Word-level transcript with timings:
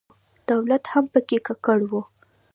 دولت 0.49 0.83
هم 0.93 1.05
په 1.13 1.19
کې 1.27 1.37
ککړ 1.47 1.79
و. 1.89 1.91